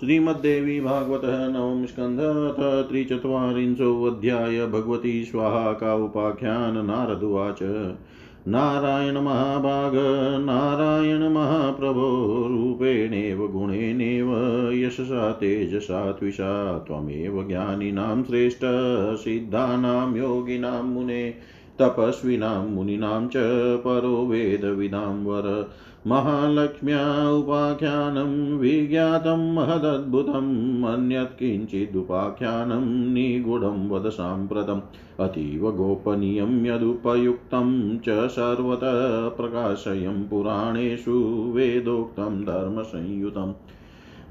[0.00, 2.18] श्रीमद्देवी भागवत नवम स्कंध
[2.88, 7.58] त्रिचत्वारिंशोऽध्याय भगवती स्वाहा का उपाख्यान नारदुवाच
[8.48, 9.92] नारायण महाभाग,
[10.44, 14.34] नारायण महाप्रभो, रूपेणेव, गुणेनेव,
[14.72, 18.60] यशसा, तेजसा त्विषा त्वमेव ज्ञानिनां श्रेष्ठ,
[19.20, 21.34] सिद्धानां योगिनां मुने।
[21.78, 23.32] तपस्विनां मुनीनां च
[23.76, 25.70] परो वेदविदां वर।
[26.06, 34.80] महालक्ष्म्या उपाख्यानं विज्ञातं महदद्भुतम्, अन्यत् किञ्चिदुपाख्यानं निगूढं वद साम्प्रतम्।
[35.20, 41.12] अतीव गोपनीयं यदुपयुक्तं च सर्वतः प्रकाशयं पुराणेषु
[41.54, 43.52] वेदोक्तं धर्मसंयुतं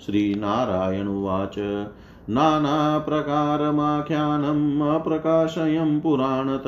[0.05, 1.87] श्रीनारायण उवाच।
[2.29, 6.63] नानाप्रकारमाख्यानम् अप्रकाशयं पुराणत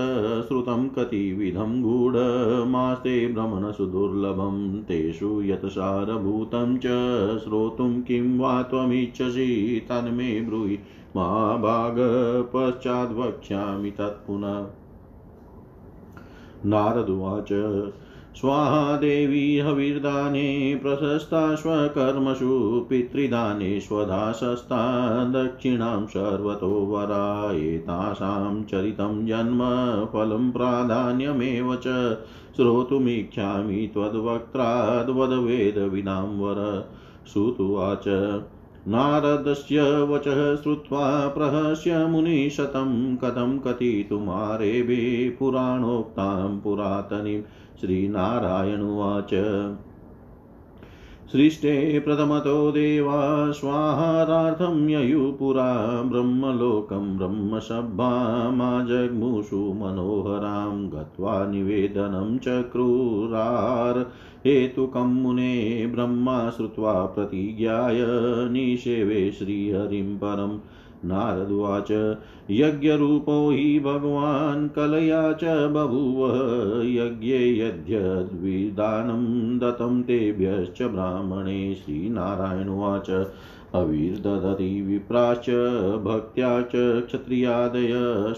[0.48, 6.88] श्रुतं कतिविधं गूढमास्ते भ्रमणसुदुर्लभं तेषु यत्सारभूतं च
[7.44, 10.80] श्रोतुं किं वा त्वमिच्छसि तन्मे ब्रूहि
[11.16, 11.96] महाभाग
[12.54, 14.66] पश्चाद्वक्ष्यामि तत्पुनः
[16.66, 17.50] नारदुवाच
[18.36, 29.60] स्वाहा देवी हविर्दाने प्रशस्ता स्वकर्मसु, पितृदाने स्वदासस्ता, दक्षिणां सर्वतो वरा एतासां चरितं जन्म
[30.06, 32.18] फलं प्राधान्यमेव च,
[32.56, 36.90] श्रोतुमिच्छामि त्वद्वक्त्राद्वद्वेदविदां वर।
[37.34, 38.42] श्रुतुवाच
[38.88, 46.60] नारदस्य वचः श्रुत्वा प्रहस्य मुनिशतं कथं कथितुमारेभे पुराणोक्तां
[47.82, 49.30] पुरातनीं श्रीनारायणुवाच
[51.32, 64.04] सृष्टे प्रथमतो देवा, स्वाहारार्थं ययुपुरा ब्रह्मलोकं ब्रह्मसभामाजग्मुषु मनोहरां, गत्वा निवेदनं क्रूरार्।
[64.48, 68.06] हेतुकं मुने ब्रह्मा श्रुत्वा प्रतिज्ञाय,
[68.52, 70.60] निषेवे श्रीहरिं परम्
[71.06, 72.18] नारदुवाच
[72.50, 76.32] यज्ञरूपो हि भगवान् कलया च बभूव।
[76.84, 83.10] यज्ञे यद्यद्विदानं दत्तं तेभ्यश्च ब्राह्मणे श्रीनारायणुवाच
[83.76, 85.50] अविर्दधति विप्राश्च,
[86.04, 87.90] भक्त्या च क्षत्रियादय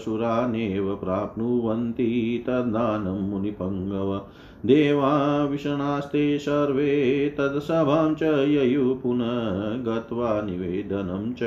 [0.04, 4.22] सुरानेव प्राप्नुवन्ति तद्दानं मुनिपङ्गव।
[4.66, 11.38] देवा विषणास्ते सर्वे तत्सभां च ययु पुनः गत्वा निवेदनं च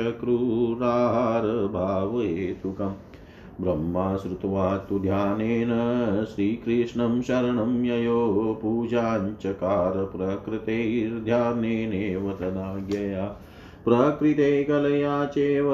[2.54, 3.12] क्रूराहारभावहेतुकम्
[3.60, 5.68] ब्रह्मा श्रुत्वा तु ध्यानेन
[6.34, 13.36] श्रीकृष्णं शरणं ययो पूजाञ्चकार प्रकृतेर्ध्यानेनैव तदाज्ञया।
[13.84, 15.66] प्रकृते कलया चैव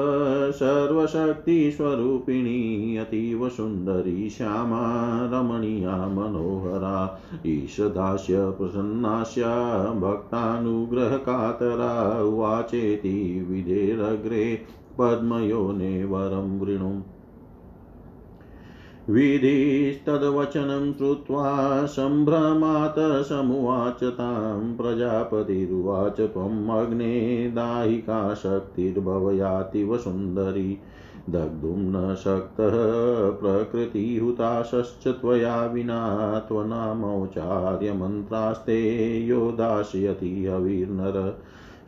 [0.51, 14.61] सर्वशक्तिस्वरूपिणी अतीव सुन्दरी श्यामा रमणीया मनोहरा। ईशदास्य प्रसन्नास्या भक्तानुग्रहकातरा उवाचेति विधेरग्रे
[14.99, 17.01] पद्मयोने वरं वृणुम्
[19.09, 30.77] विधिस्तद्वचनं श्रुत्वा सम्भ्रमात् समुवाच तां प्रजापतिरुवाच त्वम् अग्ने दाहिका शक्तिर्भवयातिव सुन्दरी।
[31.29, 41.39] दग्धुं न शक्तः प्रकृतिहुताशश्च त्वया विना त्वनामौचार्यमन्त्रास्ते यो दास्यति हविर्नर।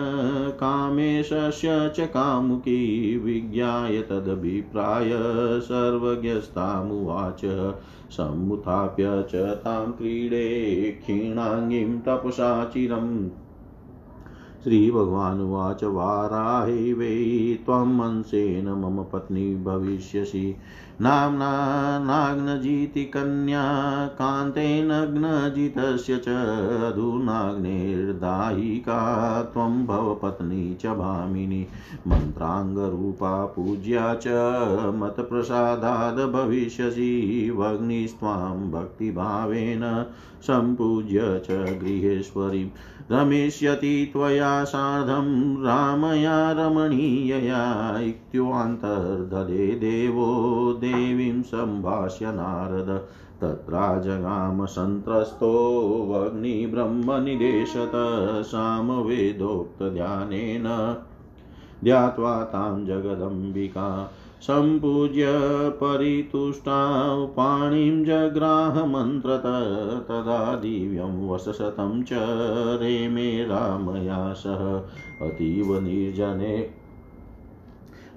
[0.51, 5.10] कामेशस्य च कामुकी विज्ञाय तदभिप्राय
[5.60, 7.42] सर्वज्ञस्तामुवाच।
[8.18, 13.30] समुत्थाप्य च तां क्रीडे क्षीणाङ्गीं तपसा चिरम्।
[14.63, 20.56] श्रीभगवानुवाच वाराहे वै त्वम् अंशेन मम पत्नी भविष्यसि।
[21.02, 26.25] नाम्ना नाग्नजिति कन्या कान्तेनग्नजितस्य च
[26.94, 31.68] अधुनाग्नेर्दायिका त्वं भवपत्नी च भामिनी।
[32.08, 34.28] मन्त्राङ्गरूपा पूज्या च
[34.96, 40.06] मतप्रसादाद् भविष्यसि। वग्निस्त्वां भक्तिभावेन
[40.42, 42.69] सम्पूज्य च गृहेश्वरीं
[43.12, 53.08] रमिष्यति त्वया सार्धं रामया रमणीयया इत्युवान्तर्धदे देवो देवीं सम्भाष्य नारद
[53.42, 55.52] तत्रा जगाम सन्त्रस्तो
[56.10, 57.92] वग्निब्रह्मनिदेशत
[58.46, 60.96] सामवेदोक्तध्यानेन
[61.84, 64.12] ध्यात्वा तां जगदम्बिका
[64.42, 65.26] सम्पूज्य
[65.70, 66.92] परितुष्टा
[67.26, 69.44] पाणिं जग्राहमन्त्रत
[70.08, 72.10] तदा दिव्यं वसशतं च
[72.82, 74.78] रेमे रामया सह।
[75.28, 76.70] अतीव निर्जने।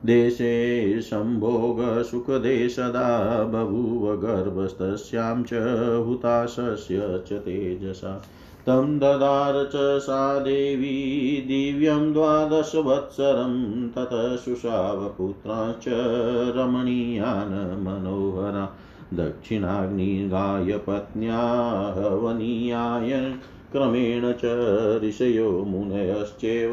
[0.06, 5.54] देशे सम्भोगसुखदे सदा, बभूव गर्भस्तस्यां च
[6.06, 8.22] हुताशस्य च तेजसा।
[8.66, 10.92] तं ददार च सा देवी
[11.48, 15.84] दिव्यं द्वादशवत्सरं ततः शुशावपुत्रांश्च
[16.56, 18.76] रमणीयान् मनोहरा।
[19.14, 20.16] दक्षिणाग्निगायपत्न्या
[21.98, 23.34] हवनीयाय
[23.76, 24.40] क्रमेण च
[25.04, 26.72] ऋषयो मुनयश्चैव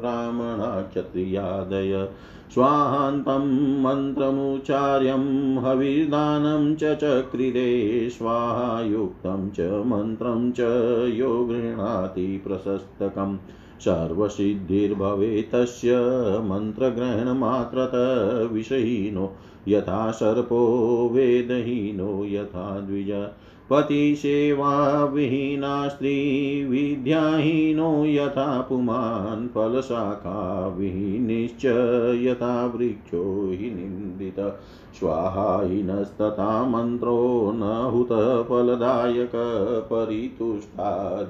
[0.00, 2.08] ब्राह्मणा क्षत्रियादय।
[2.54, 3.44] स्वाहान्तं
[3.82, 10.60] मन्त्रमुच्चार्यं हविर्दानं च चक्रिरे, स्वाहायुक्तं च मन्त्रं च
[11.14, 13.38] यो गृह्णाति प्रशस्तकम्
[13.80, 15.54] सर्वसिद्धिर्भवेत्
[16.44, 17.90] मन्त्रग्रहणमात्रत
[18.52, 19.32] विषयिनो
[19.68, 20.66] यथा सर्पो
[21.12, 23.10] वेदहीनो, यथा द्विज।
[23.70, 31.62] पतिसेवाविहीना स्त्री विद्याहीनो यथा पुमान् फलशाखाविहीनिश्च
[32.22, 34.58] यथा वृक्षो हि निन्दित।
[35.00, 39.30] स्वाहाहीनस्तथा मन्त्रो न हुतफलदायक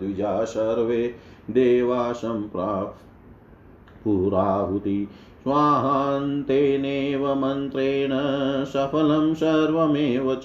[0.01, 1.15] द्विजा सर्वे
[1.51, 3.08] देवा सम्प्राप्
[4.05, 5.09] पुराहुति।
[5.43, 8.11] स्वाहान्तेनेव मन्त्रेण
[8.65, 10.45] सफलं सर्वमेव च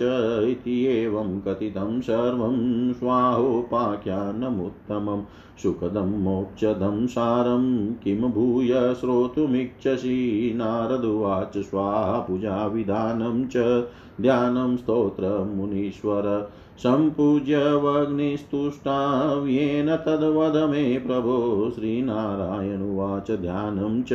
[0.49, 5.23] इति एवं कथितं सर्वं स्वाहोपाख्यानमुत्तमं।
[5.63, 10.53] सुखदं मोक्षदं सारं किं भूय श्रोतुमिच्छसि?
[10.55, 13.87] नारदुवाच स्वाहा पूजाविधानं च।
[14.21, 24.09] ध्यानं स्तोत्रमुनीश्वर सम्पूज्य वग्निस्तुष्टाव येन तद्वद मे प्रभो श्रीनारायणुवाच ध्यानं च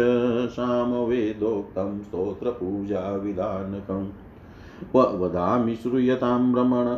[0.50, 6.96] सामवेदोक्तं स्तोत्रपूजाविधानकम् वदामि श्रूयतां भ्रमण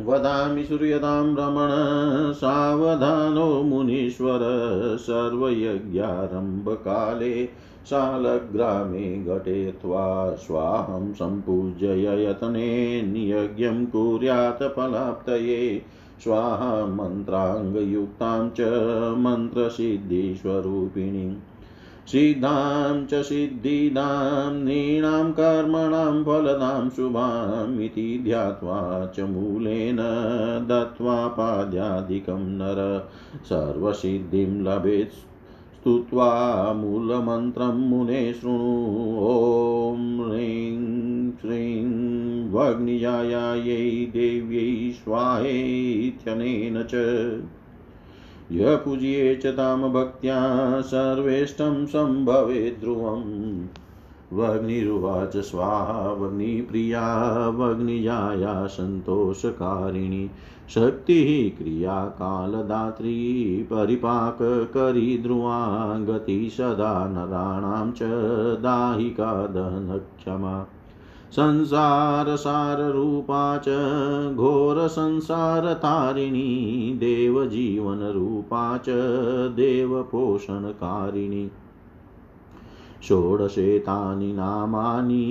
[0.00, 1.68] वदामि श्रूयतां रमण,
[2.32, 4.38] सावधानो मुनीश्वर,
[5.00, 7.48] सर्वयज्ञारम्भकाले
[7.86, 15.82] शालग्रामे घटेत्वा स्वाहं सम्पूज्य यतनेन्यज्ञं कुर्यात् फलाप्तये।
[16.24, 18.56] स्वाहा मन्त्राङ्गयुक्तां च
[19.18, 21.36] मन्त्रसिद्धिस्वरूपिणीं।
[22.06, 29.96] सिद्धां च सिद्धिदां, नृणां कर्मणां, फलदां शुभाम् ध्यात्वा च मूलेन
[30.68, 33.08] दत्त्वा पाद्यादिकं नर।
[33.44, 35.29] सर्वसिद्धिं लभेत्
[35.80, 38.76] स्तुत्वा मूलमन्त्रं मुने शृणु।
[39.20, 41.86] ॐ ह्रीं श्रीं
[42.50, 46.94] वग्निजायायै देव्यै स्वाहेत्यनेन च।
[48.52, 50.38] य पूज्ये च तां भक्त्या
[50.80, 53.66] सर्वेष्टं सम्भवे ध्रुवम्
[54.32, 56.12] वग्निरुवाच स्वाहा
[57.50, 60.30] वग्निजाया सन्तोषकारिणी।
[60.74, 67.98] शक्तिः क्रियाकालदात्री परिपाककरी ध्रुवा गति सदा नराणां च
[68.60, 70.66] दाहिका दहनक्षमा।
[71.32, 73.64] संसारसाररूपा च
[74.34, 78.86] घोरसंसारतारिणी, देवजीवनरूपा च
[79.56, 81.50] देवपोषणकारिणी।
[83.02, 85.24] षोडशेतानि नामानि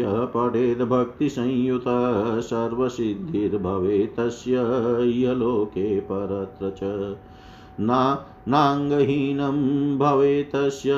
[0.00, 1.84] यः पठेद्भक्तिसंयुत
[2.44, 4.54] सर्वसिद्धिर्भवेत् तस्य
[5.24, 7.16] यलोके परत्र च।
[7.80, 10.92] ना नाङ्गहीनं भवेतस्य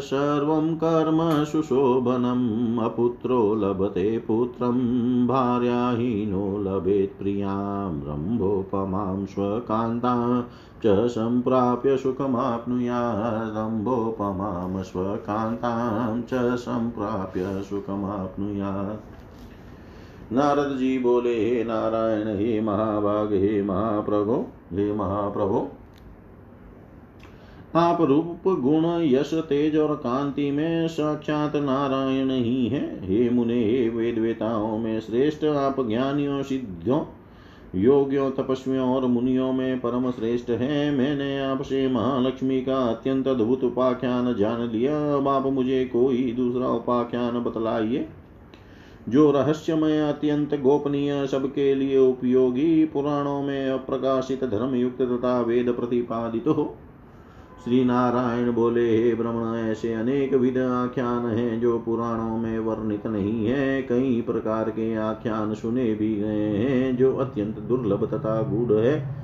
[0.00, 10.42] सर्वं कर्म सुशोभनम्। अपुत्रो लभते पुत्रं, भार्याहीनो लभेत् प्रियाँ, रम्भोपमां स्वकान्तां
[10.82, 19.16] च सम्प्राप्य सुखमाप्नुयात्। स्वकान्तां च सम्प्राप्य सुखमाप्नुयात्।
[20.32, 25.72] नारद जी बोले, हे नारायण, हे महाभाग, हे महाप्रभो हे महाप्रभो
[27.76, 33.88] आप रूप गुण यश तेज और कांति में साक्षात नारायण ही है। हे मुने, हे
[33.88, 37.00] वेद वेताओं में श्रेष्ठ, आप ज्ञानियों सिद्धियों
[37.74, 44.34] योगियों, तपस्वियों और मुनियों में परम श्रेष्ठ है। मैंने आपसे महालक्ष्मी का अत्यंत अद्भुत उपाख्यान
[44.34, 48.08] जान लिया। अब आप मुझे कोई दूसरा उपाख्यान बतलाइए,
[49.08, 56.48] जो रहस्यमय, अत्यंत गोपनीय, सबके लिए उपयोगी, पुराणों में अप्रकाशित धर्म युक्त तथा वेद प्रतिपादित
[56.48, 56.76] हो।
[57.64, 63.46] श्री नारायण बोले, हे ब्रह्मण, ऐसे अनेक विध आख्यान हैं जो पुराणों में वर्णित नहीं
[63.46, 69.16] है। कई प्रकार के आख्यान सुने भी गए हैं जो अत्यंत दुर्लभ तथा गूढ़ है।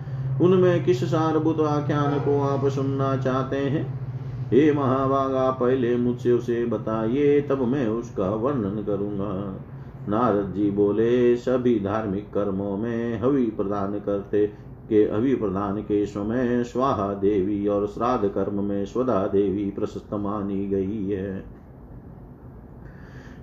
[0.42, 4.02] उनमें किस सारभूत आख्यान को आप सुनना चाहते हैं?
[4.46, 9.60] हे महाभाग पहले मुझसे उसे बताइए, तब मैं उसका वर्णन करूँगा।
[10.08, 14.52] नारद जी बोले, सभी धार्मिक कर्मों में हवि प्रदान करते
[14.88, 21.10] के अभिप्रदान के समय स्वाहा देवी और श्राद्ध कर्म में स्वदा देवी प्रशस्त मानी गई
[21.10, 21.44] है।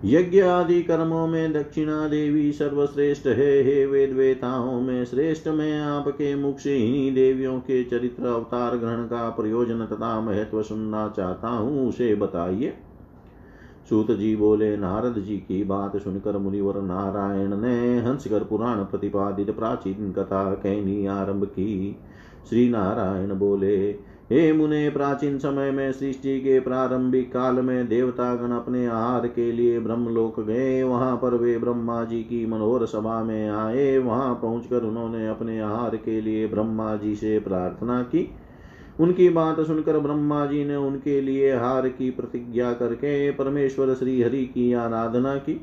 [0.06, 6.36] यज्ञ आदि कर्मों में दक्षिणा देवी सर्वश्रेष्ठ है। हे वेद वेताओं में श्रेष्ठ में आपके
[6.36, 11.90] मुख से ही देवियों के चरित्र अवतार ग्रहण का प्रयोजन तथा महत्व सुनना चाहता हूँ,
[11.90, 12.74] उसे बताइए।
[13.90, 20.12] सूत जी बोले, नारद जी की बात सुनकर मुनिवर नारायण ने हंसकर पुराण प्रतिपादित प्राचीन
[20.12, 21.96] कथा कहनी आरंभ की।
[22.50, 23.92] श्री नारायण बोले,
[24.32, 29.80] हे मुने, प्राचीन समय में सृष्टि के प्रारंभिक काल में देवतागण अपने आहार के लिए
[29.80, 35.28] ब्रह्मलोक गए। वहाँ पर वे ब्रह्मा जी की मनोहर सभा में आए। वहाँ पहुंचकर उन्होंने
[35.28, 38.32] अपने आहार के लिए ब्रह्मा जी से प्रार्थना की।
[39.00, 44.46] उनकी बात सुनकर ब्रह्मा जी ने उनके लिए हार की प्रतिज्ञा करके परमेश्वर श्री हरि
[44.46, 45.62] की आराधना की।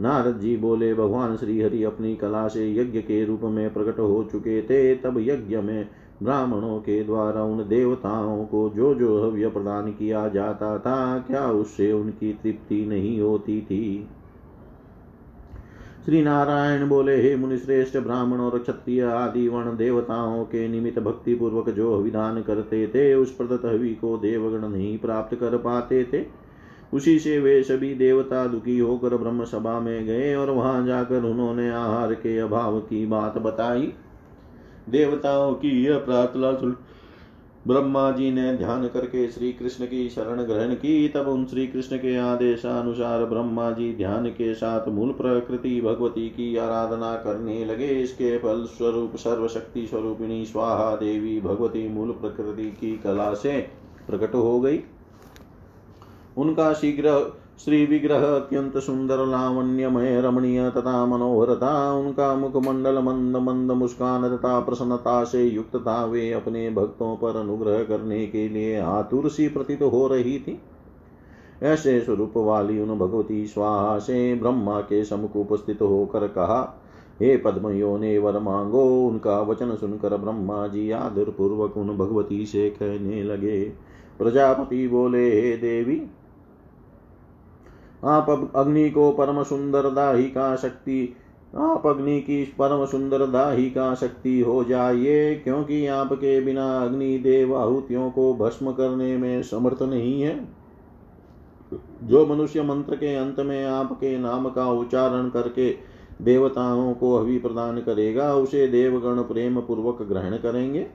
[0.00, 4.28] नारद जी बोले, भगवान श्री हरि अपनी कला से यज्ञ के रूप में प्रकट हो
[4.32, 5.88] चुके थे, तब यज्ञ में
[6.22, 11.92] ब्राह्मणों के द्वारा उन देवताओं को जो जो हव्य प्रदान किया जाता था, क्या उससे
[11.92, 14.08] उनकी तृप्ति नहीं होती थी?
[16.04, 21.70] श्री नारायण बोले, हे मुनिश्रेष्ठ ब्राह्मण और क्षत्रिय आदि वर्ण देवताओं के निमित्त भक्ति पूर्वक
[21.70, 26.24] जो विधान करते थे, उस प्रदत्त हवि को देवगण नहीं प्राप्त कर पाते थे।
[26.94, 31.70] उसी से वे सभी देवता दुखी होकर ब्रह्म सभा में गए और वहाँ जाकर उन्होंने
[31.70, 33.92] आहार के अभाव की बात बताई।
[34.88, 36.76] देवताओं की यह प्रार्थना सुन
[37.66, 41.96] ब्रह्मा जी ने ध्यान करके श्री कृष्ण की शरण ग्रहण की, तब उन श्री कृष्ण
[41.96, 48.38] के आदेशानुसार ब्रह्मा जी ध्यान के साथ मूल प्रकृति भगवती की आराधना करने लगे। इसके
[48.38, 53.58] फल स्वरूप सर्वशक्ति स्वरूपिणी स्वाहा देवी भगवती मूल प्रकृति की कला से
[54.06, 54.80] प्रकट हो गई।
[56.36, 57.10] उनका शीघ्र
[57.64, 64.58] श्री विग्रह अत्यंत सुंदर लावण्यमय रमणीय तथा मनोहर था उनका मुखमंडल मंद मंद मुस्कान तथा
[64.60, 69.82] प्रसन्नता से युक्त था। वे अपने भक्तों पर अनुग्रह करने के लिए आतुर सी प्रतीत
[69.82, 70.58] हो रही थी।
[71.62, 76.82] ऐसे स्वरूप वाली उन भगवती स्वाहा से ब्रह्मा के समुख उपस्थित होकर कहा,
[77.20, 82.68] हे पद्मयो ने वर मांगो उनका वचन सुनकर ब्रह्मा जी आदर पूर्वक उन भगवती से
[82.70, 83.62] कहने लगे।
[84.18, 86.00] प्रजापति बोले, हे देवी
[88.04, 91.16] आप अग्नि को परम सुंदर दाहिका शक्ति,
[91.56, 98.10] आप अग्नि की परम सुंदर दाहिका शक्ति हो जाइए, क्योंकि आपके बिना अग्नि देव आहुतियों
[98.10, 100.48] को भस्म करने में समर्थ नहीं है।
[102.02, 105.70] जो मनुष्य मंत्र के अंत में आपके नाम का उच्चारण करके
[106.22, 110.86] देवताओं को अभी प्रदान करेगा, उसे देवगण प्रेम पूर्वक ग्रहण करेंगे।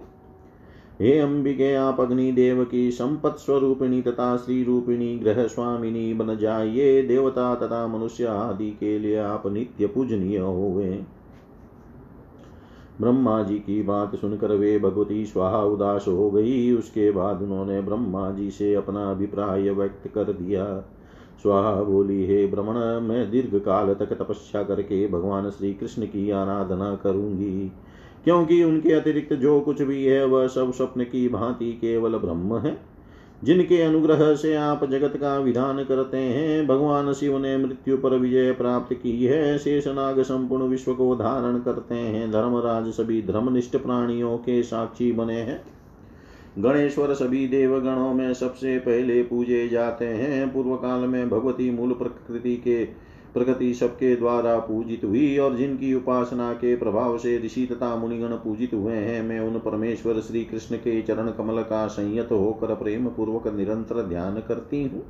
[1.01, 7.55] हे अंबिके आप अग्निदेव की संपत् स्वरूपिणी तथा श्री रूपिणी ग्रह स्वामिनी बन जाइए देवता
[7.55, 10.99] तथा मनुष्य आदि के लिए आप नित्य पूजनीय हुए
[13.01, 18.31] ब्रह्मा जी की बात सुनकर वे भगवती स्वाहा उदास हो गई। उसके बाद उन्होंने ब्रह्मा
[18.31, 20.65] जी से अपना अभिप्राय व्यक्त कर दिया।
[21.41, 26.95] स्वाहा बोली, हे ब्रह्मण, मैं दीर्घ काल तक तपस्या करके भगवान श्री कृष्ण की आराधना
[26.95, 27.71] करूँगी।
[28.27, 32.77] क्योंकि उनके अतिरिक्त जो कुछ भी है, वह सब स्वप्न की भांति केवल ब्रह्म है।
[33.43, 38.51] जिनके अनुग्रह से आप जगत का विधान करते हैं, भगवान शिव ने मृत्यु पर विजय
[38.51, 44.63] प्राप्त की है। शेषनाग संपूर्ण विश्व को धारण करते हैं। धर्मराज सभी धर्मनिष्ठ प्राणियों के
[44.63, 45.61] साक्षी बने हैं।
[46.59, 52.55] गणेश्वर सभी देवगणों में सबसे पहले पूजे जाते हैं। पूर्व काल में भगवती मूल प्रकृति
[52.57, 58.35] के प्रकृति सबके द्वारा पूजित हुई और जिनकी उपासना के प्रभाव से ऋषि तथा मुनिगण
[58.35, 63.07] पूजित हुए हैं, मैं उन परमेश्वर श्री कृष्ण के चरण कमल का संयत होकर प्रेम
[63.07, 65.03] पूर्वक निरंतर ध्यान करती हूँ।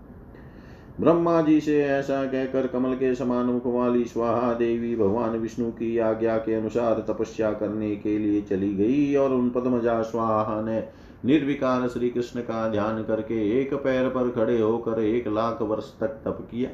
[0.99, 5.97] ब्रह्मा जी से ऐसा कहकर कमल के समान मुख वाली स्वाहा देवी भगवान विष्णु की
[5.97, 10.79] आज्ञा के अनुसार तपस्या करने के लिए चली गई और उन पद्मजा स्वाहा ने
[11.25, 16.21] निर्विकार श्री कृष्ण का ध्यान करके एक पैर पर खड़े होकर एक लाख वर्ष तक
[16.25, 16.69] तप किया।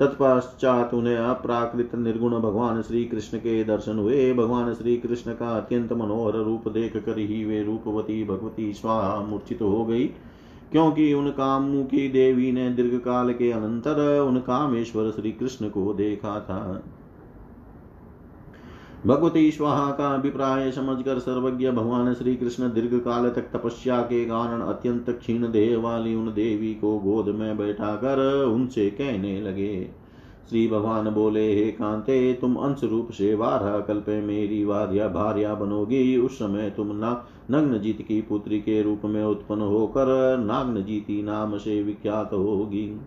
[0.00, 5.92] तत्पश्चात उन्हें अपराकृत निर्गुण भगवान श्री कृष्ण के दर्शन हुए। भगवान श्री कृष्ण का अत्यंत
[5.92, 10.06] मनोहर रूप देख कर ही वे रूपवती भगवती स्वाहा मूर्छित हो गई।
[10.72, 16.40] क्योंकि उन कामुखी देवी ने दीर्घ काल के अनंतर उन कामेश्वर श्री कृष्ण को देखा
[16.40, 16.82] था।
[19.06, 24.60] भगवती स्वाहा का अभिप्राय समझकर सर्वज्ञ भगवान श्री कृष्ण दीर्घ काल तक तपस्या के कारण
[24.60, 29.90] अत्यंत क्षीण देह वाली उन देवी को गोद में बैठा कर उनसे कहने लगे
[30.48, 36.16] श्री भगवान बोले, हे कांते, तुम अंश रूप से बारह कल्प मेरी वार्या भार्या बनोगी।
[36.16, 41.82] उस समय तुम ना नग्नजीत की पुत्री के रूप में उत्पन्न होकर नाग्नजीती नाम से
[41.82, 43.00] विख्यात होगी।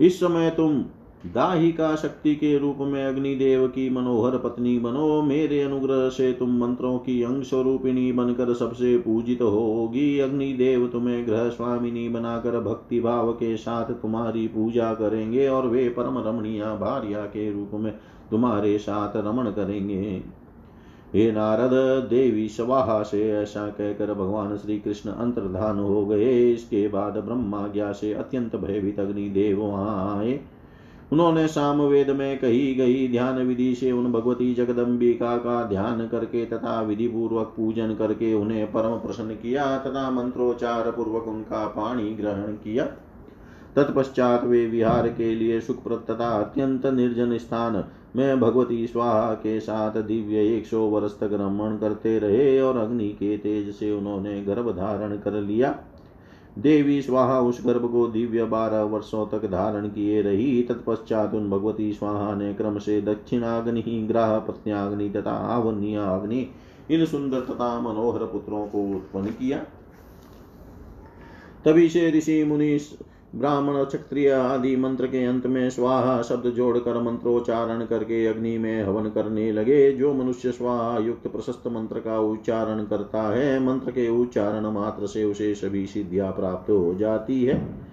[0.00, 0.84] इस समय तुम
[1.26, 6.98] दाहिका शक्ति के रूप में अग्निदेव की मनोहर पत्नी बनो। मेरे अनुग्रह से तुम मंत्रों
[6.98, 13.56] की अंग स्वरूपिणी बनकर सबसे पूजित होगी। अग्निदेव तुम्हें ग्रह स्वामिनी बनाकर भक्ति भाव के
[13.56, 17.92] साथ तुम्हारी पूजा करेंगे और वे परम रमणीय भार्या के रूप में
[18.30, 20.22] तुम्हारे साथ रमण करेंगे।
[21.14, 27.16] हे नारद, देवी स्वाहा से ऐसा कहकर भगवान श्री कृष्ण अंतर्धान हो गए। इसके बाद
[27.16, 30.40] ब्रह्माज्ञा से अत्यंत भयभीत अग्निदेव वहाँ आए।
[31.12, 36.80] उन्होंने सामवेद में कही गई ध्यान विधि से उन भगवती जगदम्बिका का ध्यान करके तथा
[36.82, 42.84] विधि पूर्वक पूजन करके उन्हें परम प्रसन्न किया तथा मंत्रोच्चार पूर्वक उनका पाणी ग्रहण किया।
[43.76, 47.84] तत्पश्चात वे विहार के लिए सुखप्रद तथा अत्यंत निर्जन स्थान
[48.16, 53.08] में भगवती स्वाहा के साथ दिव्य एक सौ वर्ष तक रमण करते रहे और अग्नि
[53.08, 55.78] के तेज से उन्होंने गर्भ धारण कर लिया।
[56.58, 61.92] देवी स्वाहा उस गर्भ को दिव्य बारह वर्षों तक धारण किए रही। तत्पश्चात उन भगवती
[61.92, 66.50] स्वाहा ने क्रम से दक्षिणाग्नि, ग्राह, प्रत्याग्नि तथा आवन्याग्नि
[66.90, 69.58] इन सुंदर तथा मनोहर पुत्रों को उत्पन्न किया।
[71.64, 72.78] तभी से ऋषि मुनि
[73.34, 79.08] ब्राह्मण क्षत्रिय आदि मंत्र के अंत में स्वाहा शब्द जोड़कर मंत्रोच्चारण करके अग्नि में हवन
[79.10, 84.66] करने लगे। जो मनुष्य स्वाहा युक्त प्रशस्त मंत्र का उच्चारण करता है, मंत्र के उच्चारण
[84.66, 87.87] मात्र से उसे सभी सिद्धियाँ प्राप्त हो जाती है।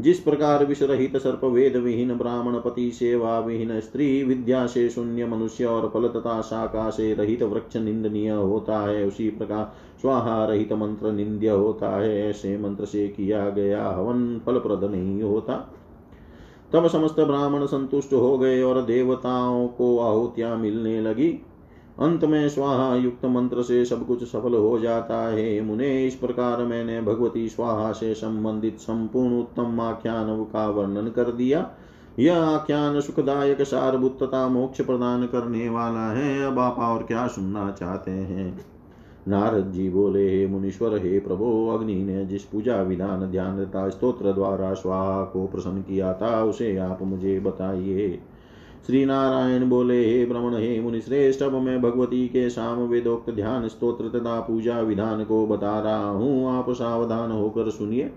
[0.00, 5.26] जिस प्रकार विष रहित सर्प वेद विहीन ब्राह्मण पति सेवा विहीन स्त्री विद्या से शून्य
[5.26, 10.72] मनुष्य और फल तथा शाखा से रहित वृक्ष निंदनीय होता है, उसी प्रकार स्वाहा रहित
[10.72, 15.74] मंत्र निंद्य होता है, ऐसे मंत्र से किया गया हवन फलप्रद नहीं होता।
[16.72, 21.46] तब समस्त ब्राह्मण संतुष्ट हो गए और देवताओं को आहुतियाँ मिलने लगी।
[22.00, 26.64] अंत में स्वाहा युक्त मंत्र से सब कुछ सफल हो जाता है। मुने, इस प्रकार
[26.64, 31.70] मैंने भगवती स्वाहा से संबंधित संपूर्ण उत्तम आख्यान का वर्णन कर दिया।
[32.18, 37.70] यह आख्यान सुखदायक सारभूत तथा मोक्ष प्रदान करने वाला है। अब आप और क्या सुनना
[37.70, 38.64] चाहते हैं?
[39.28, 44.32] नारद जी बोले, हे मुनीश्वर, हे प्रभो, अग्नि ने जिस पूजा विधान ध्यान तथा स्त्रोत्र
[44.32, 48.20] द्वारा स्वाहा को प्रसन्न किया था, उसे आप मुझे बताइए।
[48.86, 54.18] श्री नारायण बोले, हे भ्रमण हे मुनिश्रेष्ठ अब मैं भगवती के साम वेदोक्त ध्यान स्त्रोत्र
[54.18, 58.10] तथा पूजा विधान को बता रहा हूँ। आप सावधान होकर सुनिए।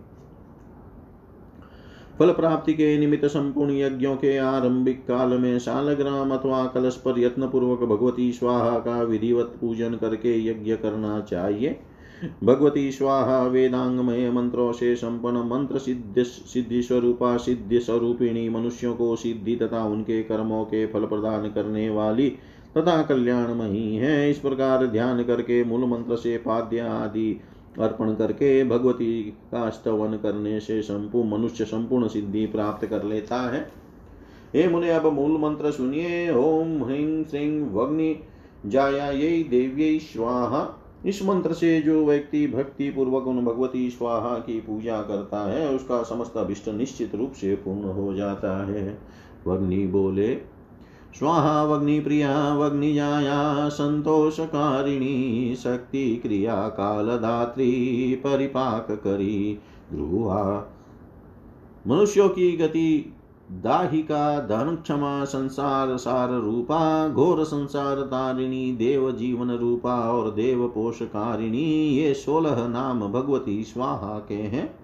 [2.20, 7.48] फल प्राप्ति के निमित्त संपूर्ण यज्ञों के आरंभिक काल में शालग्राम अथवा कलश पर यत्न
[7.48, 11.80] पूर्वक भगवती स्वाहा का विधिवत पूजन करके यज्ञ करना चाहिए।
[12.44, 19.56] भगवती स्वाहा वेदांगमय मंत्रों से संपन्न मंत्र सिद्ध सिद्धि स्वरूपा सिद्धि स्वरूपिणी मनुष्यों को सिद्धि
[19.56, 22.30] तथा उनके कर्मों के फल प्रदान करने वाली
[22.78, 27.42] तथा कल्याणमयी है। इस प्रकार ध्यान करके, मूल मंत्र से पाद्य आदि
[27.80, 33.72] अर्पण करके भगवती का स्तवन करने से संपूर्ण मनुष्य संपूर्ण सिद्धि प्राप्त कर लेता है।
[34.56, 38.20] हे मुने, अब मूल मंत्र सुनिए। ओम ह्रीं श्रीं, वग्नि
[38.66, 39.12] जाया
[39.50, 45.52] देव्य स्वाहा। इस मंत्र से जो व्यक्ति भक्ति पूर्वक उन भगवती स्वाहा की पूजा करता
[45.52, 49.00] है, उसका समस्त अभिष्ट निश्चित रूप से पूर्ण हो जाता है।
[49.48, 50.36] वग्नि बोले,
[51.20, 59.60] स्वाहा, वग्नि प्रिया वग्निजाया संतोषकारिणी, शक्ति क्रिया, कालदात्री, परिपाक करी,
[59.94, 60.68] ध्रुवा।
[61.88, 63.14] मनुष्यों की गति
[63.52, 71.98] दाहिका धन क्षमा संसार सार रूपा, घोर संसार तारिणी, देव जीवन रूपा और देव पोषकारिणी,
[71.98, 74.76] ये सोलह नाम भगवती स्वाहा के हैं।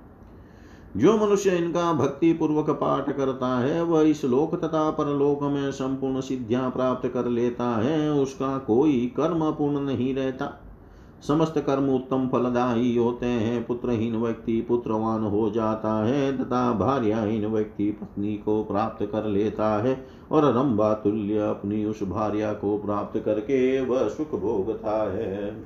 [0.97, 6.21] जो मनुष्य इनका भक्ति पूर्वक पाठ करता है, वह इस लोक तथा परलोक में संपूर्ण
[6.21, 10.68] सिद्धियाँ प्राप्त कर लेता है, उसका कोई कर्म पूर्ण नहीं रहता।
[11.27, 17.91] समस्त कर्म उत्तम फलदायी होते हैं। पुत्रहीन व्यक्ति पुत्रवान हो जाता है, तथा भार्याहीन व्यक्ति
[17.91, 23.59] पत्नी को प्राप्त कर लेता है और रंबा तुल्य अपनी उस भार्या को प्राप्त करके
[23.85, 25.57] वह सुख भोगता है।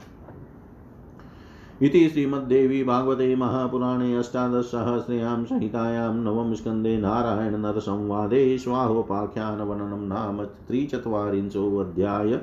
[1.81, 12.39] इति श्रीमद्देवी भागवते महापुराणे अष्टादशसहस्रयां संहितायां नवम स्कन्धे नारायणनरसंवादे स्वाहोपाख्यानवर्णनं नाम त्रिचत्वारिंशोऽध्याय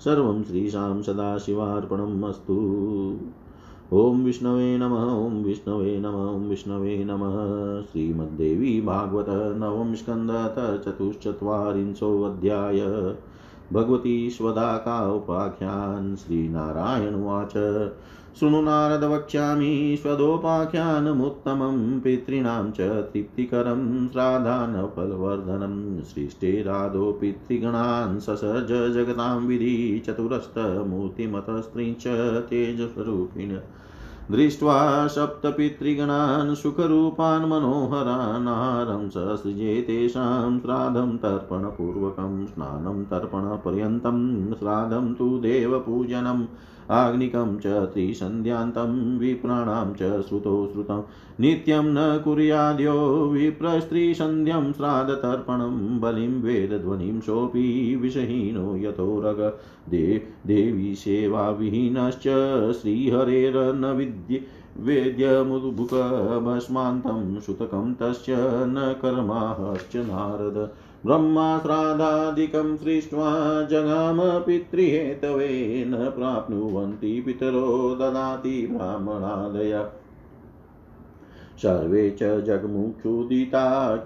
[0.00, 2.56] सर्वं श्रीशां सदाशिवार्पणम् अस्तु।
[3.92, 12.80] ॐ विष्णवे नमः, ॐ विष्णवे नमः, ॐ विष्णवे नमः। श्रीमद्देवी भागवत नवम स्कन्धत चतुश्चत्वारिंशोऽध्याय
[13.72, 17.52] भगवती स्वदाका उपाख्यान् श्रीनारायण उवाच।
[18.40, 33.58] शृणु नारद वक्ष्यामि स्वदोपाख्यानमुत्तमं पितॄणां च तृप्तिकरं श्राद्धानफलवर्धनं सृष्टिरादो पितृगणान् ससर्ज जगतां विधि चतुरस्तमूर्तिमतस्त्रिंच तेजस्वरूपिण।
[34.30, 46.44] दृष्ट्वा सप्तपितृगणान्, सुखरूपान् मनोहरानारं ससृजे तेषां श्राद्धं तर्पणपूर्वकं स्नानं तर्पणपर्यन्तं श्राद्धं तु देवपूजनम्।
[46.90, 51.02] आग्निकं च त्रिसन्ध्यान्तं विप्राणां च श्रुतो श्रुतं।
[51.40, 59.58] नित्यं न कुर्याद्यो विप्रस्त्रीसन्ध्यं श्राद्धतर्पणं बलिं वेदध्वनिं सोऽपि विषहीनो यतो रग।
[59.90, 62.28] दे देवी सेवाविहीनश्च
[62.80, 64.40] श्रीहरेर्न विद्य
[64.78, 70.70] वेद्यमुद्भुकभस्मान्तं सुतकं तस्य न कर्माश्च नारद।
[71.04, 79.90] ब्रह्माश्रादादिकं सृष्ट्वा जगाम पितृहेतवे न प्राप्नुवन्ति पितरो ददाति ब्राह्मणादय।
[81.56, 83.96] सर्वे च जगमुक्षुदिता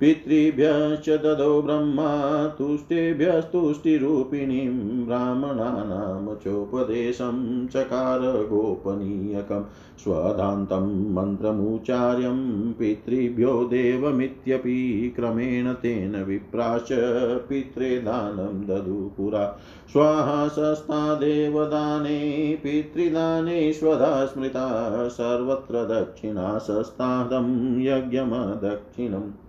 [0.00, 9.64] पितृभ्यश्च ददौ ब्रह्मा तुष्टेभ्यस्तुष्टिरूपिणीं ब्राह्मणानां चोपदेशं चकार गोपनीयकं
[9.98, 16.88] स्वदान्तं मन्त्रमुच्चार्यं पितृभ्यो देवमित्यपि क्रमेण तेन विप्राश्च
[17.48, 19.58] पित्रे दानं ददु पुरा।
[19.92, 29.43] स्वाहा सस्ता देवदाने पितृदाने स्वधा स्मृता सर्वत्र दक्षिणा सस्तादं यज्ञमदक्षिणम्।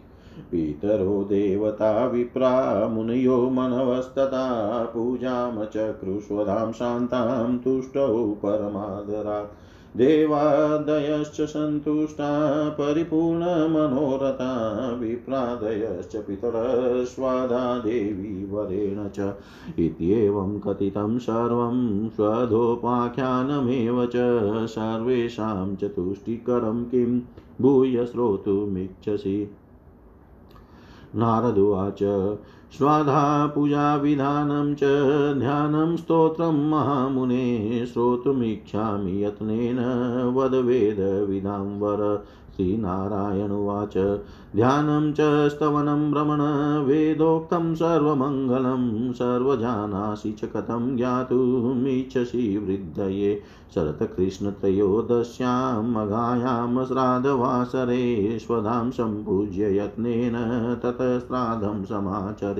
[0.52, 9.58] पितरो देवता विप्रा, मुनयो मनवस्तथा पूजां चक्रुष्वधां शान्तां तुष्टौ परमादरात्
[9.98, 14.54] देवादयश्च सन्तुष्टा, परिपूर्णमनोरथा,
[15.02, 19.34] विप्रादयश्च पितरस्वादा देवी वरेण च।
[19.80, 24.12] इत्येवं कथितं सर्वं स्वधोपाख्यानमेव च।
[24.67, 27.19] सर्वेषां च तुष्टिकरं किं?
[27.62, 29.56] भूय श्रोतुमिच्छसि
[31.15, 32.04] नारदुवाच
[32.71, 34.80] स्वाधा पूजाविधानं च
[35.39, 39.78] ध्यानं स्तोत्रं महामुने श्रोतुमिच्छामि यत्नेन
[40.36, 42.25] वदवेदविदां वर।
[42.56, 44.19] श्रीनारायण उवाच।
[44.56, 46.38] ध्यानं च स्तवनं भ्रमण
[46.86, 53.41] वेदोक्तं सर्वमङ्गलं सर्वजानासि च कथं ज्ञातुमिच्छसि वृद्धये।
[53.75, 60.34] शरत्कृष्णत्रयोदश्यां मघायां श्राद्धवासरे स्वधां सम्पूज्य यत्नेन
[60.84, 62.55] ततः श्राद्धं समाचरे।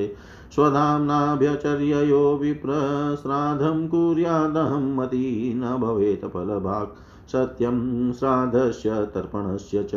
[0.56, 6.98] स्वधाम्नाभ्यचर्ययो विप्रश्राद्धं कुर्यादहं मती न भवेत् फलभाक्।
[7.30, 9.92] सत्यं श्राद्धस्य तर्पणस्य च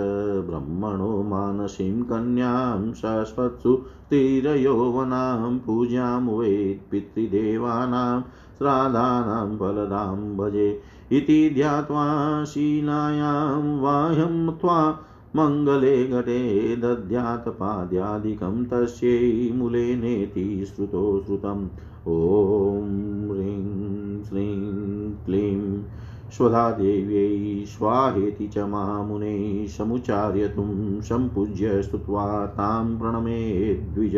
[0.51, 8.21] ब्रह्मणो मानसीं कन्यां शाश्वत्सु स्थिरयौवनां पूजां वेत् पितृदेवानां
[8.59, 10.81] श्राद्धानां फलदां भजे।
[11.13, 15.05] इति ध्यात्वा शीलायां वाह्यं त्वा
[15.37, 21.69] मङ्गले घटे दद्यात् पाद्यादिकं तस्यै मूले नेति श्रुतो श्रुतम्।
[22.09, 22.85] ॐ
[23.31, 25.83] ह्रीं श्रीं क्लीं
[26.31, 34.17] स्वधादेव्यै स्वाहेति च महामुने समुचार्यतुं सम्पूज्य स्तुत्वा तां प्रणमे द्विज।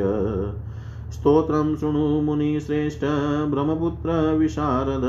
[1.11, 3.01] स्तोत्रं शृणु मुनिश्रेष्ठ
[3.51, 5.03] ब्रह्मपुत्रविशारद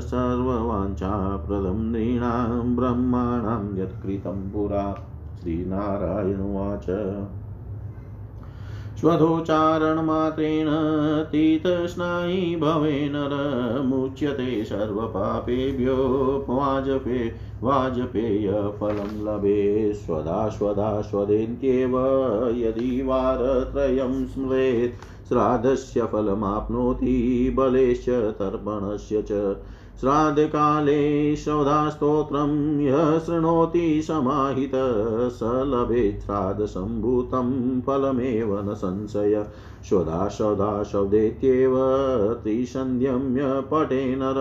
[0.00, 5.09] सर्ववाञ्छाप्रदं नृणां ब्रह्माणां यत्कृतं पुरा।
[5.42, 6.86] श्रीनारायणुवाच
[9.00, 10.66] स्वधोच्चारणमात्रेण
[11.24, 15.96] तीतस्नायी भवे नरमुच्यते सर्वपापेभ्यो,
[16.48, 21.98] वाजपे, वाजपेयफलं लभे। स्वदा स्वदा स्वदेन्त्येव,
[22.48, 29.56] यदि वारत्रयं स्मरेत्, श्राद्धस्य फलमाप्नोति, बलेश्च तर्पणस्य च।
[30.00, 39.46] श्राद्धकाले श्रौधास्तोत्रं यः शृणोति समाहितः स लभेत् श्राद्धसम्भूतं फलमेव न संशय।
[39.90, 41.76] शोधा श्रौधा शौदेत्येव
[42.42, 44.34] त्रिसन्ध्यं पटे नर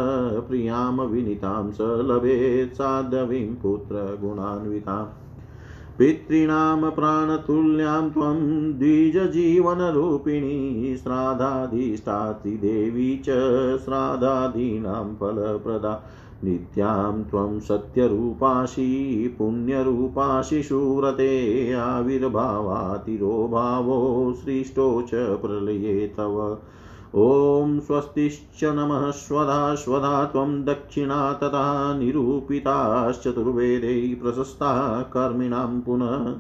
[0.49, 5.28] प्रियाँ विनितां स लभेत् साधवीं पुत्रगुणान्विताम्।
[5.99, 13.25] पितॄणां प्राणतुल्यां त्वं द्विजजीवनरूपिणी श्राद्धाधिष्ठात्रिदेवी च
[13.79, 16.03] श्राद्धादीनां फलप्रदा।
[16.43, 26.57] नित्यां त्वं सत्यरूपासि पुण्यरूपासि आविर्भावातिरोभावो, सृष्टो च प्रलये तव।
[27.15, 36.35] ॐ स्वस्तिश्च नमः स्वधा स्वधा त्वं दक्षिणा तथा निरूपिताश्चतुर्वेदैः प्रशस्ता कर्मिणां पुनः।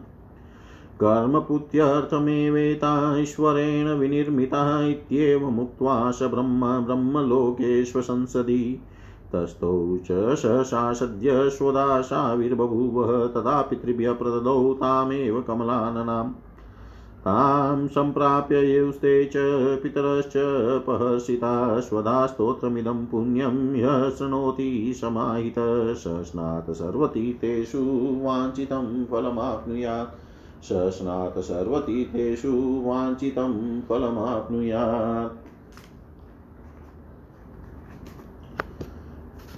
[1.03, 8.79] कर्मपुत्यर्थमेवेता ईश्वरेण विनिर्मिता इत्येवमुक्त्वा स ब्रह्म ब्रह्मलोकेष्वसंसदि।
[9.33, 16.33] तस्थौ च सहसा सद्य स्वदाशाविर्बभूवः तदा पितृभ्यः प्रददौ तामेव कमलाननाम्।
[17.19, 19.33] तां सम्प्राप्य युस्ते च
[19.83, 20.33] पितरश्च
[20.87, 26.71] पहर्षिता स्वधा स्तोत्रमिदं पुण्यं यः शृणोति समाहितः स स्नात
[28.21, 30.15] वाञ्छितं फलमाप्नुयात्।
[30.63, 31.37] स स्नात
[32.85, 35.49] वाञ्छितं फलमाप्नुयात्।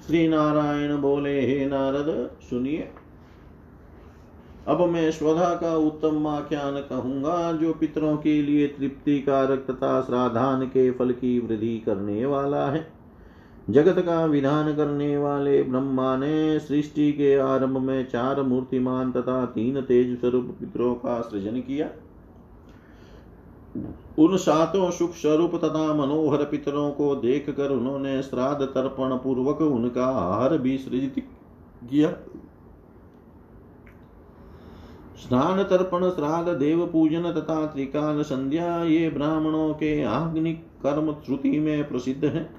[0.08, 2.94] श्री नारायण बोले, हे नारद, सुनिए।
[4.68, 10.66] अब मैं स्वधा का उत्तम आख्यान कहूँगा, जो पितरों के लिए तृप्ति कारक तथा श्राधान
[10.66, 12.86] के फल की वृद्धि करने वाला है।
[13.70, 19.82] जगत का विधान करने वाले ब्रह्मा ने सृष्टि के आरंभ में चार मूर्तिमान तथा तीन
[19.82, 21.90] तेज स्वरूप पितरों का सृजन किया।
[24.20, 30.06] उन सातों सुख स्वरूप तथा मनोहर पितरों को देख कर उन्होंने श्राद्ध तर्पण पूर्वक उनका
[30.06, 31.24] आहार भी सृजित
[31.90, 32.10] किया।
[35.22, 41.88] स्नान तर्पण श्राद्ध देव पूजन तथा त्रिकाल संध्या ये ब्राह्मणों के आग्निक कर्म श्रुति में
[41.90, 42.50] प्रसिद्ध है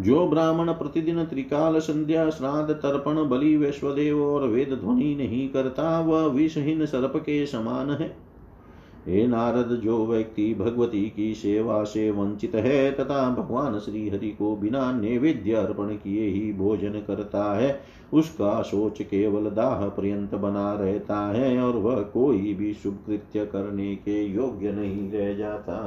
[0.00, 6.26] जो ब्राह्मण प्रतिदिन त्रिकाल संध्या श्राद्ध तर्पण बलि वैश्वदेव और वेद ध्वनि नहीं करता वह
[6.26, 8.16] विषहीन सर्प के समान। है
[9.06, 14.56] हे नारद, जो व्यक्ति भगवती की सेवा से वंचित है, तथा भगवान श्री हरि को
[14.56, 17.80] बिना नैवेद्य अर्पण किए ही भोजन करता है
[18.12, 23.94] उसका सोच केवल दाह पर्यंत बना रहता है और वह कोई भी शुभ कृत्य करने
[23.96, 25.78] के योग्य नहीं रह जाता।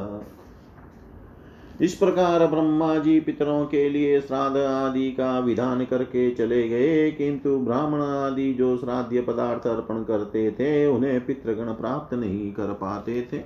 [1.81, 7.57] इस प्रकार ब्रह्मा जी पितरों के लिए श्राद्ध आदि का विधान करके चले गए, किंतु
[7.59, 13.37] ब्राह्मण आदि जो श्राद्ध पदार्थ अर्पण करते थे, उन्हें पितृगण प्राप्त नहीं कर पाते थे।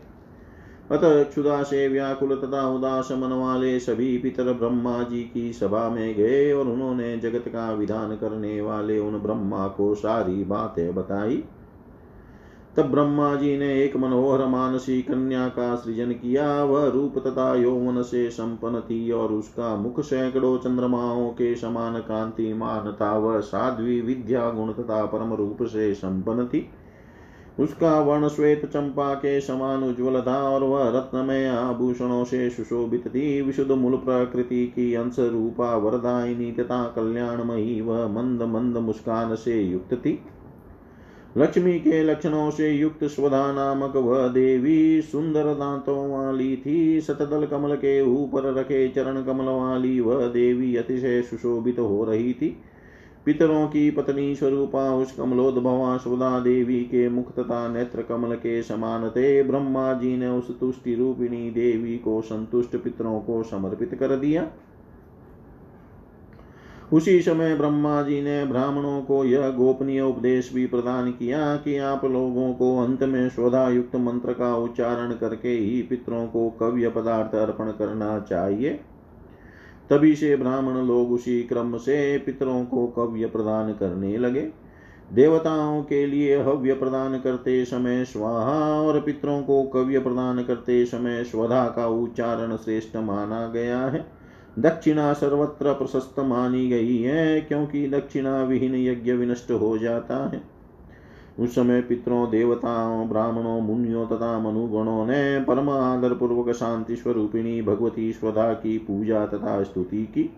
[0.92, 6.16] अतः क्षुदा से व्याकुल तथा उदास मन वाले सभी पितर ब्रह्मा जी की सभा में
[6.16, 11.44] गए और उन्होंने जगत का विधान करने वाले उन ब्रह्मा को सारी बातें बताई।
[12.78, 18.02] तब ब्रह्मा जी ने एक मनोहर मानसी कन्या का सृजन किया। वह रूप तथा यौवन
[18.02, 24.02] से संपन्न थी और उसका मुख सैकड़ों चंद्रमाओं के समान कांति मान था। वह साध्वी
[24.02, 26.70] विद्या गुण तथा परम रूप से संपन्न थी।
[27.60, 33.42] उसका वर्ण श्वेत चंपा के समान उज्ज्वल था और वह रत्नमय आभूषणों से सुशोभित थी
[33.42, 39.94] विशुद्ध मूल प्रकृति की अंश रूपा वरदायिनी, तथा कल्याणमयी वह मंद मंद मुस्कान से युक्त
[39.94, 40.20] थी।
[41.38, 47.76] लक्ष्मी के लक्षणों से युक्त स्वधा नामक वह देवी सुंदर दांतों वाली थी सतदल कमल
[47.76, 52.58] के ऊपर रखे चरण कमल वाली वह देवी अतिशय सुशोभित हो रही थी।
[53.26, 59.10] पितरों की पत्नी स्वरूपा उस कमलोद्भवा स्वदा देवी के मुख तथा नेत्र कमल के समान
[59.10, 64.48] थे। ब्रह्मा जी ने उस तुष्टि रूपिणी देवी को संतुष्ट पितरों को समर्पित कर दिया।
[66.94, 72.06] उसी समय ब्रह्मा जी ने ब्राह्मणों को यह गोपनीय उपदेश भी प्रदान किया कि आप
[72.06, 77.36] लोगों को अंत में शोधा युक्त मंत्र का उच्चारण करके ही पितरों को कव्य पदार्थ
[77.36, 78.80] अर्पण करना चाहिए।
[79.90, 84.50] तभी से ब्राह्मण लोग उसी क्रम से पितरों को कव्य प्रदान करने लगे।
[85.14, 91.24] देवताओं के लिए हव्य प्रदान करते समय स्वाहा और पितरों को कव्य प्रदान करते समय
[91.24, 94.12] स्वधा का उच्चारण श्रेष्ठ माना गया है।
[94.60, 100.59] दक्षिणा सर्वत्र प्रशस्त मानी गई है, क्योंकि दक्षिणा विहीन यज्ञ विनष्ट हो जाता है।
[101.40, 108.14] उस समय पितरों, देवताओं, ब्राह्मणों, मुनियों तथा मनुगणों ने परम आदर पूर्वक शांति स्वरूपिणी भगवती
[108.14, 110.30] स्वधा की पूजा तथा स्तुति की।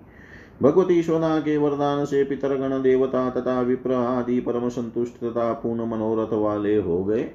[0.62, 6.34] भगवती स्वधा के वरदान से पितरगण, देवता तथा विप्र आदि परम संतुष्ट तथा पूर्ण मनोरथ
[6.34, 7.32] वाले हो गए।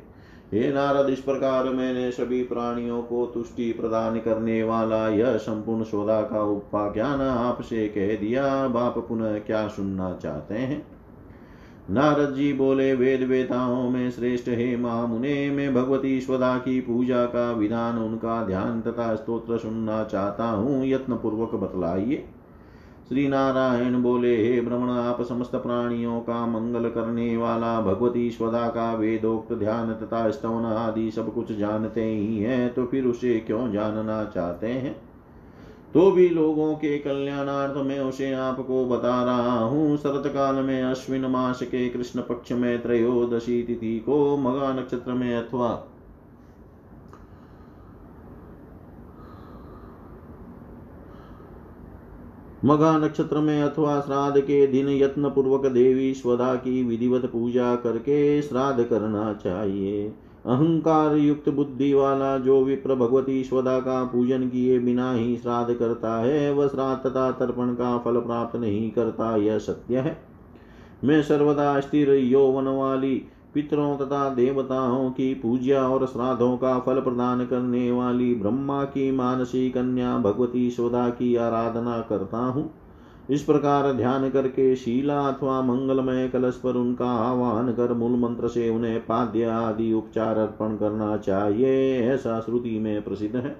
[0.52, 6.20] हे नारद, इस प्रकार मैंने सभी प्राणियों को तुष्टि प्रदान करने वाला यह संपूर्ण सौदा
[6.20, 10.95] का उपाख्यान आपसे कह दिया। बाप पुनः क्या सुनना चाहते हैं?
[11.90, 17.52] नारद जी बोले, वेद वेताओं में श्रेष्ठ हे महामुने, में भगवती स्वदा की पूजा का
[17.52, 22.24] विधान, उनका ध्यान तथा स्तोत्र सुनना चाहता हूँ। यत्न पूर्वक बतलाइए।
[23.08, 28.94] श्री नारायण बोले, हे ब्रह्मण, आप समस्त प्राणियों का मंगल करने वाला भगवती स्वदा का
[28.94, 34.24] वेदोक्त ध्यान तथा स्तवन आदि सब कुछ जानते ही हैं तो फिर उसे क्यों जानना
[34.24, 34.96] चाहते हैं?
[35.96, 41.24] तो भी लोगों के कल्याणार्थ में उसे आपको बता रहा हूँ। शरत काल में अश्विन
[41.26, 45.70] मास के कृष्ण पक्ष में त्रयोदशी तिथि को मगा नक्षत्र में अथवा
[52.64, 58.42] मघा नक्षत्र में अथवा श्राद्ध के दिन यत्न पूर्वक देवी स्वदा की विधिवत पूजा करके
[58.42, 60.08] श्राद्ध करना चाहिए।
[60.46, 66.18] अहंकार युक्त बुद्धि वाला जो विप्र भगवती स्वदा का पूजन किए बिना ही श्राद्ध करता
[66.20, 70.16] है, वह श्राद्ध तथा तर्पण का फल प्राप्त नहीं करता, यह सत्य है।
[71.04, 73.14] मैं सर्वदा स्थिर यौवन वाली
[73.54, 79.70] पितरों तथा देवताओं की पूजा और श्राद्धों का फल प्रदान करने वाली ब्रह्मा की मानसी
[79.70, 82.70] कन्या भगवती स्वदा की आराधना करता हूँ।
[83.30, 88.68] इस प्रकार ध्यान करके शीला अथवा मंगलमय कलश पर उनका आह्वान कर मूल मंत्र से
[88.70, 93.56] उन्हें पाद्य आदि उपचार अर्पण करना चाहिए, ऐसा श्रुति में प्रसिद्ध है।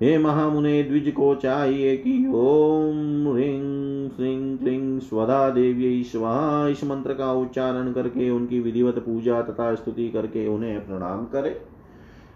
[0.00, 7.14] हे महामुने, द्विज को चाहिए कि ओम ह्रीं श्रीं क्लीं स्वधा देवी स्वाहा। इस मंत्र
[7.14, 11.50] का उच्चारण करके उनकी विधिवत पूजा तथा स्तुति करके उन्हें प्रणाम करे।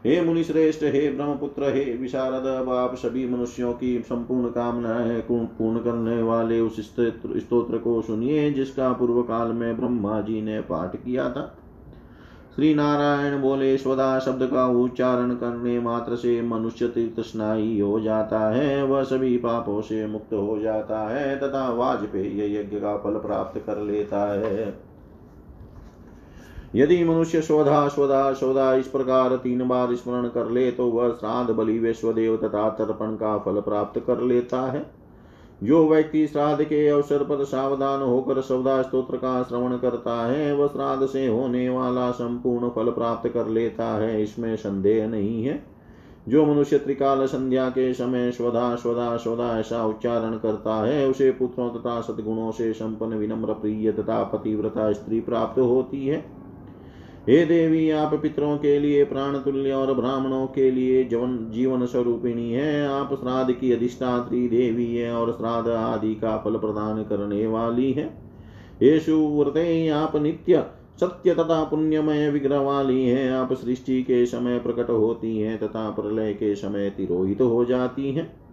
[0.06, 5.78] हे मुनि श्रेष्ठ हे ब्रह्मपुत्र, हे विशारद, अब आप सभी मनुष्यों की संपूर्ण कामनाएँ पूर्ण
[5.78, 11.30] करने वाले उस स्तोत्र को सुनिए, जिसका पूर्व काल में ब्रह्मा जी ने पाठ किया
[11.30, 11.58] था।
[12.56, 18.40] श्री नारायण बोले, स्वदा शब्द का उच्चारण करने मात्र से मनुष्य तीर्थ स्नायी हो जाता
[18.50, 23.58] है, वह सभी पापों से मुक्त हो जाता है, तथा वाजपेयी यज्ञ का फल प्राप्त
[23.66, 24.93] कर लेता है।
[26.74, 31.50] यदि मनुष्य स्वधा स्वधा स्वधा इस प्रकार तीन बार स्मरण कर ले तो वह श्राद्ध
[31.50, 34.84] बलि विश्वदेव तथा तर्पण का फल प्राप्त कर लेता है।
[35.62, 40.66] जो व्यक्ति श्राद्ध के अवसर पर सावधान होकर सौदा स्त्रोत्र का श्रवण करता है, वह
[40.66, 45.62] श्राद्ध से होने वाला संपूर्ण फल प्राप्त कर लेता है, इसमें संदेह नहीं है।
[46.28, 51.70] जो मनुष्य त्रिकाल संध्या के समय स्वधा स्वधा स्वधा ऐसा उच्चारण करता है, उसे पुत्रों
[51.70, 56.43] तथा सदगुणों से संपन्न, विनम्र, प्रिय तथा पतिव्रता स्त्री प्राप्त होती है।
[57.28, 62.52] हे देवी, आप पितरों के लिए प्राण तुल्य और ब्राह्मणों के लिए जवन जीवन स्वरूपिणी
[62.52, 67.92] है। आप श्राद्ध की अधिष्ठात्री देवी है और श्राद्ध आदि का फल प्रदान करने वाली
[67.92, 68.04] है।
[68.82, 70.64] येषु व्रते, आप नित्य
[71.00, 76.32] सत्य तथा पुण्यमय विग्रह वाली है। आप सृष्टि के समय प्रकट होती हैं तथा प्रलय
[76.32, 78.43] के समय तिरोहित तो हो जाती हैं।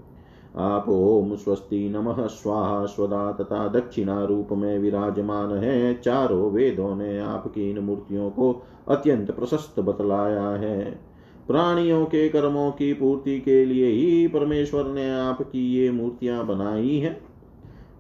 [0.56, 7.20] आप ओम स्वस्ति नमः, स्वाहा स्वदा तथा दक्षिणा रूप में विराजमान है। चारों वेदों ने
[7.20, 11.00] आपकी इन मूर्तियों को अत्यंत प्रशस्त बतलाया है।
[11.48, 17.22] प्राणियों के कर्मों की पूर्ति के लिए ही परमेश्वर ने आपकी ये मूर्तियाँ बनाई है।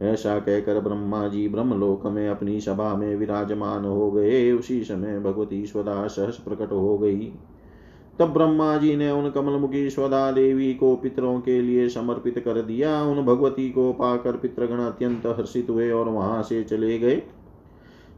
[0.02, 5.66] ऐसा कहकर ब्रह्मा जी ब्रह्मलोक में अपनी सभा में विराजमान हो गए। उसी समय भगवती
[5.66, 7.34] स्वदा सहस प्रकट हो गई।
[8.19, 13.04] तब ब्रह्मा जी ने उन कमलमुखी स्वदा देवी को पितरों के लिए समर्पित कर दिया।
[13.04, 17.24] उन भगवती को पाकर पितृगण अत्यंत हर्षित हुए और वहाँ से चले गए।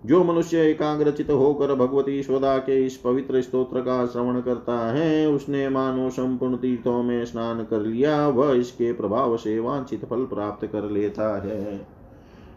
[0.06, 5.70] जो मनुष्य एकाग्रचित होकर भगवती स्वदा के इस पवित्र स्तोत्र का श्रवण करता है, उसने
[5.70, 10.90] मानो संपूर्ण तीर्थों में स्नान कर लिया। वह इसके प्रभाव से वांछित फल प्राप्त कर
[10.90, 11.88] लेता है।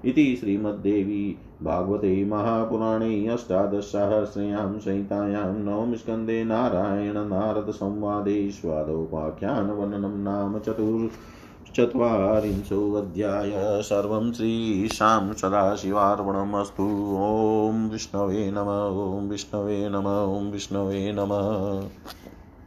[0.04, 11.08] इति श्रीमद्देवी भागवते महापुराणे अष्टादशसहस्रयां संहितायां नवमस्कन्धे नारायण नारदसंवादे स्वादोपाख्यानवर्णनं नाम चतुर्
[11.74, 18.68] चत्वारिंशोऽध्याय। सर्वं श्रीशां सदाशिवार्पणमस्तु। ॐ विष्णवे नम,
[19.16, 21.88] ॐ विष्णवे नम, ॐ विष्णवे नमः।